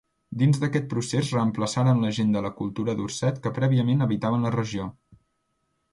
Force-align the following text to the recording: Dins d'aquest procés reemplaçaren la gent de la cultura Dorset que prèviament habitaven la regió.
Dins 0.43 0.59
d'aquest 0.61 0.87
procés 0.93 1.29
reemplaçaren 1.35 2.01
la 2.05 2.09
gent 2.19 2.33
de 2.37 2.43
la 2.47 2.53
cultura 2.63 2.97
Dorset 3.03 3.39
que 3.45 3.55
prèviament 3.59 4.05
habitaven 4.07 4.49
la 4.49 4.57
regió. 4.61 4.89